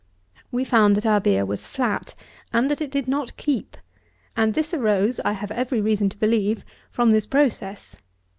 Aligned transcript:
We 0.51 0.63
found 0.63 0.95
that 0.95 1.05
our 1.05 1.21
beer 1.21 1.45
was 1.45 1.67
flat, 1.67 2.15
and 2.51 2.71
that 2.71 2.81
it 2.81 2.89
did 2.89 3.07
not 3.07 3.37
keep. 3.37 3.77
And 4.35 4.55
this 4.55 4.73
arose, 4.73 5.19
I 5.19 5.33
have 5.33 5.51
every 5.51 5.79
reason 5.79 6.09
to 6.09 6.17
believe, 6.17 6.65
from 6.89 7.11
this 7.11 7.27
process. 7.27 7.95